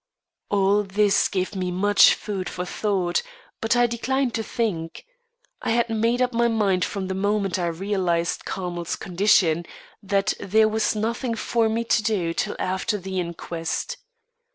All 0.49 0.81
this 0.81 1.27
gave 1.27 1.55
me 1.55 1.69
much 1.69 2.15
food 2.15 2.49
for 2.49 2.65
thought, 2.65 3.21
but 3.61 3.75
I 3.75 3.85
declined 3.85 4.33
to 4.33 4.41
think. 4.41 5.05
I 5.61 5.69
had 5.69 5.91
made 5.91 6.23
up 6.23 6.33
my 6.33 6.47
mind 6.47 6.83
from 6.83 7.07
the 7.07 7.13
moment 7.13 7.59
I 7.59 7.67
realised 7.67 8.43
Carmel's 8.43 8.95
condition, 8.95 9.63
that 10.01 10.33
there 10.39 10.67
was 10.67 10.95
nothing 10.95 11.35
for 11.35 11.69
me 11.69 11.83
to 11.83 12.01
do 12.01 12.33
till 12.33 12.55
after 12.57 12.97
the 12.97 13.19
inquest. 13.19 13.97